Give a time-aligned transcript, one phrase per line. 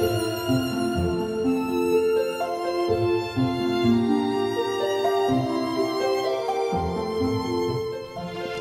[0.00, 0.79] Música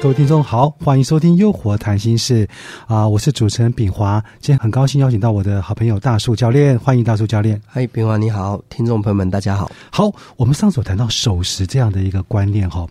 [0.01, 2.47] 各位听众好，欢迎收听《诱惑谈心事》
[2.87, 4.23] 啊，我是主持人炳华。
[4.39, 7.61] 今天很高兴邀请到我的好朋友大树教练，欢迎大树教练。
[7.67, 9.69] 嗨，炳华你好，听众朋友们大家好。
[9.91, 12.87] 好，我们上次有谈到守时这样的一个观念哈，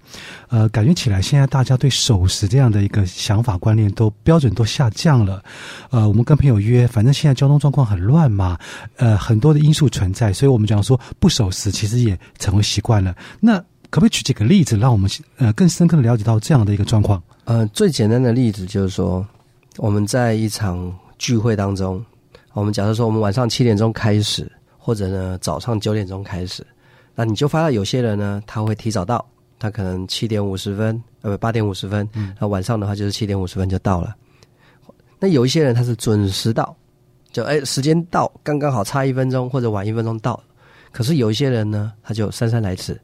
[0.51, 5.43] 呃，感觉起来现在大家对守时这样的一个想法观念都标准都下降了。
[5.88, 8.59] 呃，我们跟朋友约，反正现在交通状况很乱嘛，
[8.97, 13.16] 呃，很多的因素存在，所以我们讲说不守时，其实也成为习惯了。
[13.41, 17.23] 那可不可以举几个例子，让我们呃更深刻的了解到这样的一个状况？
[17.45, 19.27] 呃，最简单的例子就是说，
[19.79, 22.05] 我们在一场聚会当中，
[22.52, 26.66] 我们假设说我们晚上七点钟开始，或者呢早上九点钟开始，
[27.15, 29.27] 那你就发现有些人呢他会提早到，
[29.59, 32.07] 他可能七点五十分，呃不八点五十分，
[32.38, 34.15] 那晚上的话就是七点五十分就到了。
[35.18, 36.77] 那有一些人他是准时到，
[37.32, 40.38] 就哎时间到刚刚好差一分钟或者晚一分钟到，
[40.93, 43.01] 可是有一些人呢他就姗姗来迟。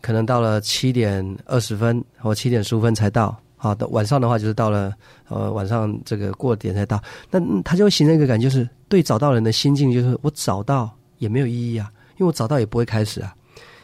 [0.00, 4.92] 可能到了七点二十分或七点十五分才到，好的晚上的话就是到了
[5.28, 13.34] 呃晚上这个过点才到，那他就会形成一个感觉，就是对找到人的心境，就是我找到也没有意义啊，因为我找到也不会开始啊，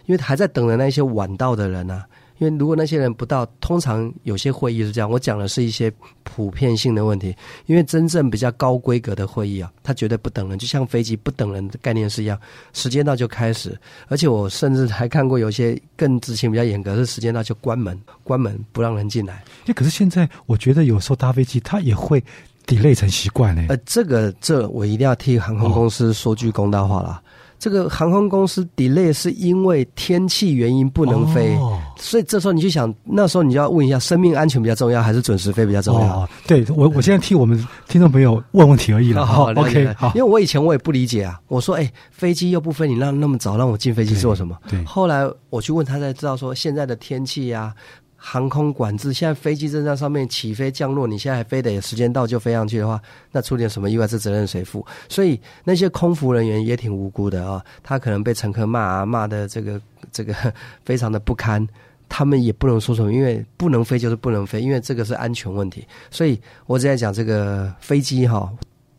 [0.06, 2.06] 因为还在等着那些晚到的人啊。
[2.38, 5.10] 因为如果那些人不到，通常有些会议是这样。
[5.10, 5.92] 我讲的是一些
[6.22, 7.34] 普遍性的问题。
[7.66, 12.38] 因为真正比较高规格的会议啊，它绝对不等人，就像飞机不等人的概念是一样。
[12.72, 19.42] 时间到就开始，而且我甚至还看过有些更执行比较严格，是时间到就关门，关门不让人进来。
[19.64, 22.22] 那可是现在我觉得有时候搭飞机它也会
[22.66, 23.66] delay 成习惯呢。
[23.68, 27.22] 呃，这个这我一定要替航空公司说句公道话了。
[27.58, 31.56] 这个航空公司 delay 是因为天气原因不能飞，
[31.96, 36.28] 所以这时候你就想，那时候你就要问一下，生命安全比较重要，还是准时飞比较重要？
[36.46, 39.24] 对我，我现在替我们听众朋友问问题而已了。
[39.24, 40.12] 好，OK，好。
[40.14, 44.56] 因为我以前我也不理解啊，我说，哎，飞机又不飞，你让那么早让我进飞机做什么？
[44.68, 44.84] 对。
[44.84, 47.75] 后来我去问他，才知道说现在的天气呀。
[48.16, 53.00] 航空管制，现在飞机正在上面起飞降落，你现在还非得时间到就飞上去的话，
[53.31, 54.84] 那出点什么意外，这责任谁负？
[55.09, 60.34] 所以那些空服人员也挺无辜的啊，他可能被乘客骂啊，骂的这个 这个
[60.84, 61.65] 非常的不堪，
[62.09, 65.87] 他们也不能说什么，因为不能飞就是不能飞，因为这个是安全问题。
[66.10, 68.50] 所以我只在讲这个飞机哈，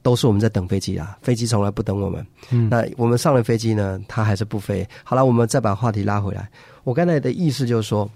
[0.01, 2.25] 都是我们在等飞机啊，飞机从来不等我们。
[2.51, 4.87] 嗯，那我们上了飞机呢，它还是不飞。
[5.03, 6.47] 好了，我们再把话题拉回来，
[6.83, 8.09] 我刚才的意思就是说。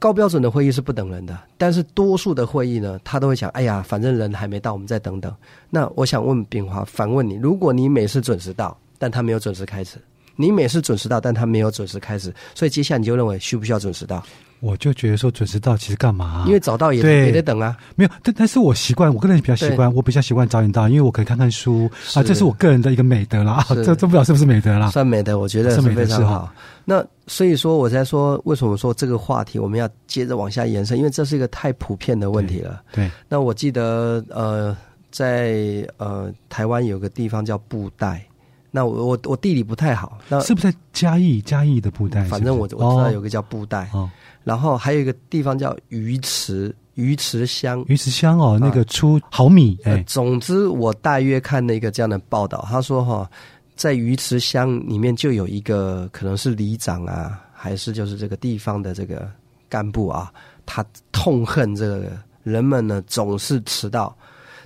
[0.00, 5.32] 高标准的会议是不等人的，但是多数的会议呢，他都会想：哎呀，反正人还没到，我们再等等。
[5.68, 9.98] 那我想问炳华，反问你：如果你每次准时到，但他没有准时开始；
[10.36, 14.24] 你每次准时到，但他没有准时开始，所以接下来你就认为需不需要准时到？
[14.60, 16.44] 我就觉得说准时到其实干嘛？
[16.46, 17.76] 因为早到也也得等啊。
[17.96, 23.64] 没有，但但是我习惯，我个人比较习惯，我比较习惯早点到，因为我可以看看书啊，这是我个人的一个美德啦。
[23.68, 24.90] 这这不知道是不是美德啦？
[24.90, 26.52] 算美德，我觉得是非常好。
[26.84, 32.82] 那所以说，我在说为什么说这个话题我们要接着往下延伸，因为这是一个太普遍的问题了。
[32.92, 33.10] 对。
[33.28, 34.76] 那我记得呃，
[35.10, 38.24] 在呃台湾有个地方叫布袋。
[38.70, 41.40] 那我我我地理不太好，那是不是在嘉义？
[41.42, 42.22] 嘉义的布袋？
[42.24, 43.90] 反正我我知道有个叫布袋。
[43.92, 44.08] 哦。
[44.42, 47.84] 然后还有一个地方叫鱼池，鱼池乡。
[47.88, 49.76] 鱼池乡哦，那个出毫米。
[49.84, 53.30] 哎，总之我大约看了一个这样的报道，他说哈，
[53.76, 59.30] 在鱼池乡里面就有一个可能是里长啊，还是就是这个地方的这个
[59.68, 60.32] 干部啊，
[60.64, 62.04] 他痛恨这个
[62.42, 64.16] 人们呢总是迟到，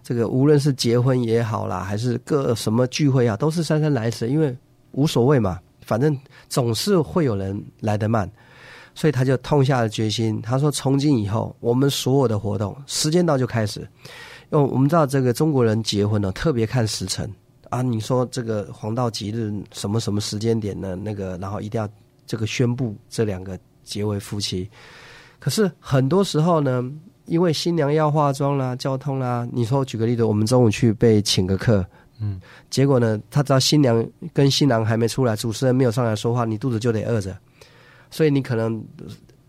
[0.04, 4.56] 这个无论是结婚也好啦，还是各什么聚会啊，都是姗姗来迟，因为
[4.92, 6.16] 无所谓嘛，反正
[6.48, 8.30] 总是会有人来得慢。
[8.96, 10.40] 所以他就痛下了决心。
[10.40, 13.80] 他说：“从今以后，我们所有的活动时间到就开始。
[14.52, 17.28] 因为我们知道这个中国人结婚呢，特别看时辰
[17.70, 17.82] 啊。
[17.82, 20.94] 你说这个黄道吉日什么什么时间点呢？
[20.94, 21.88] 那个然后一定要
[22.24, 24.70] 这个宣布这两个结为夫妻。
[25.40, 26.88] 可是很多时候呢，
[27.26, 29.46] 因为新娘要化妆啦、交通啦。
[29.52, 31.84] 你说举个例子，我们中午去被请个客，
[32.20, 32.40] 嗯，
[32.70, 37.36] 结果呢，他知道新娘跟新郎还没出来，主持人没有上来说话，你肚子就得饿着。”
[38.10, 38.80] 所以你可能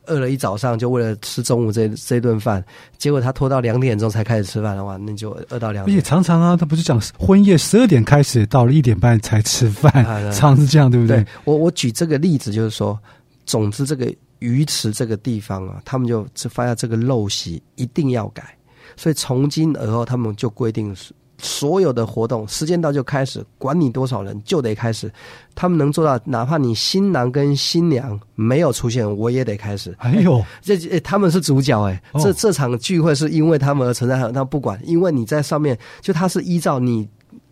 [0.07, 2.63] 饿了一早上，就为了吃中午这这顿饭，
[2.98, 5.86] 结果他拖到两点钟才开始吃饭的话，那就饿到两。
[5.86, 9.92] 而且常常啊，他不是讲婚宴十二点开始，到了一点半才吃饭，
[10.33, 11.24] 常是这样，对不对？
[11.44, 13.00] 我我举这个例子就是说，
[13.45, 18.58] 总之这个鱼池这个地方啊，他们就发现这个陋习一定要改，
[18.96, 20.96] 所以从今而后他们就规定。
[21.38, 25.12] 所有的活动时间到就开始，管你多少人就得开始。
[25.54, 29.94] 他们能做到，哪怕你新郎跟新娘没有出现，我也得开始。
[30.00, 34.16] 哎呦，这他们是主角哎，这这场聚会是因为他们而存在。
[34.32, 37.06] 那不管，因为你在上面，就他是依照你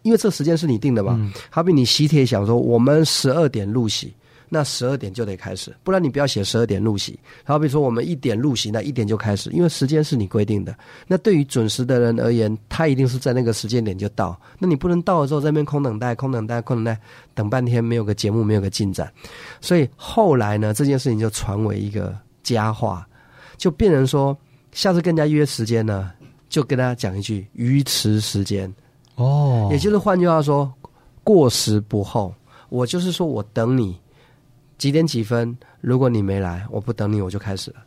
[0.03, 1.19] 因为这时间是你定的嘛。
[1.49, 4.13] 好比你喜帖想说我们十二点入席，
[4.49, 7.19] 那十二点就得开始，不然你不要写十二点入席。
[7.43, 10.75] 好比说我们一点入席，那一点就开始，因为时间是你规定的。
[11.07, 14.39] 那对于准时的人而言，他一定是在那个时间点就到。
[14.59, 16.99] 那你不能到了之后在那边空等待、空等待、空等待，
[17.33, 19.11] 等半天没有个节目，没有个进展。
[19.61, 23.07] 所以后来呢，这件事情就传为一个佳话，
[23.57, 24.37] 就变成说，
[24.71, 26.11] 下次跟人家约时间呢，
[26.49, 28.73] 就跟大家讲一句“鱼池时间”。
[29.15, 30.71] 哦，也就是换句话说，
[31.23, 32.33] 过时不候。
[32.69, 33.95] 我就是说我等你。
[34.83, 35.57] 几点几分？
[35.79, 37.77] 如果你没来，我不等你，我就开始了。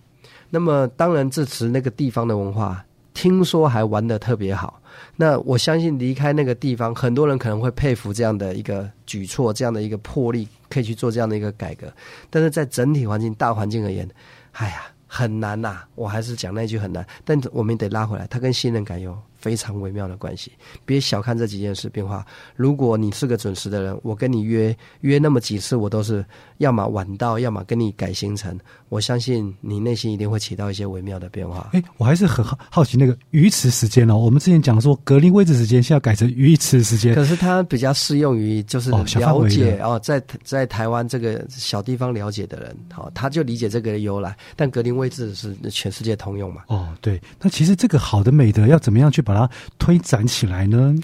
[0.49, 2.83] 那么，当然，这时那个地方的文化，
[3.13, 4.81] 听说还玩的特别好。
[5.15, 11.93] 那我相信，离开那个地方，很多人可能会佩服这样的一个举措，这样的一个魄力，可以去做这样的一个改革。
[12.31, 14.09] 但是在整体环境、大环境而言，
[14.53, 15.83] 哎呀，很难呐。
[15.97, 19.15] 我还是讲那句很难，但我们得拉回来，它跟信任感有。
[19.47, 20.51] 非常微妙的关系，
[20.85, 22.27] 别小看这几件事变化。
[22.57, 26.25] 如果你是个准时的人，我跟你约约那么几次，我都是
[26.59, 28.59] 要么晚到，要么跟你改行程。
[28.89, 31.71] 我相信你内心一定会起到一些微妙的变化。
[31.75, 34.17] 哎，我还是很好好奇那个鱼池时间哦。
[34.17, 44.37] 我们之前讲说格林位置时间，现在改成鱼池时间，可是它比较适用于就是了解哦，在在台湾这个小地方了解的人，好，他就理解这个由来。
[44.57, 46.63] 但格林位置是全世界通用嘛？
[46.67, 47.21] 哦，对。
[47.41, 50.95] 那其实这个好的美德要怎么样去把它推展起来呢？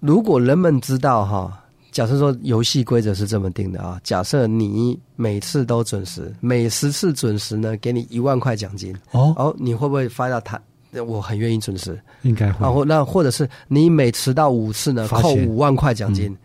[0.00, 1.62] 如果人们知道哈，
[1.92, 10.60] 假设说游戏规则是这么定的啊，假设你每次都准时，每十次准时呢，给你一万块奖金哦哦，你会不会发到他？
[11.06, 12.64] 我很愿意准时，应该会。
[12.64, 16.36] 然后那或者是你每迟到五次呢，扣五万块奖金，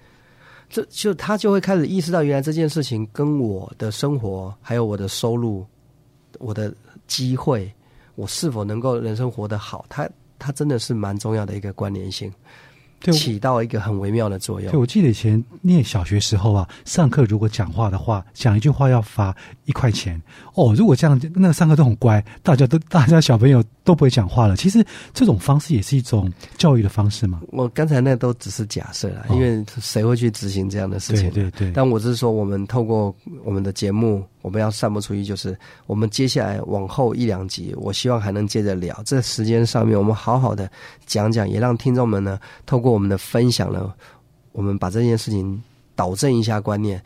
[0.70, 5.66] 这就他就会开始意识到，原来这件事情跟我的生活还有我的收入、
[6.38, 6.72] 我的
[7.08, 7.74] 机会，
[8.16, 10.08] 我是否能够人生活得好，他。
[10.40, 12.32] 它真的是蛮重要的一个关联性，
[13.12, 14.72] 起到一个很微妙的作用。
[14.72, 19.36] 对，我记得以前念小学时候啊，上课如果讲话的话，讲一句话要罚
[19.66, 20.22] 一块钱。
[20.56, 24.58] 哦，如果这样，那个上课都很乖，大家都大家小朋友都不会讲话了。
[24.58, 27.40] 其实这种方式也是一种教育的方式嘛。
[27.54, 31.32] 我刚才那都只是假设了，因为谁会去执行这样的事情？
[31.32, 31.72] 对对。
[31.72, 34.22] 但我是说，我们透过我们的节目。
[34.44, 35.58] 我们要散播出去，就是
[35.88, 38.98] 我们接下来往后一两集，我希望还能接着聊。
[39.06, 40.72] 这时间上面，我们好好的
[41.06, 43.94] 讲讲，也让听众们呢，透过我们的分享呢，
[44.54, 45.62] 我们把这件事情
[45.96, 47.04] 导正一下观念。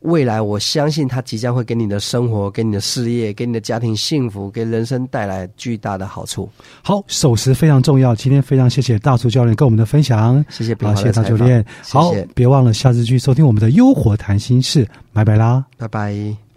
[0.00, 6.48] 未来，我相信它即将会给你的生活、给你的事业、给你的家庭幸福、给人生带来巨大的好处。
[6.82, 8.14] 好，守时非常重要。
[8.14, 11.64] 今天非常谢谢大厨教练跟我们的分享，谢谢，好，谢谢大教练。
[11.82, 16.49] 好，别忘了下次去收听我们的《优活谈心事》，拜拜啦，拜拜。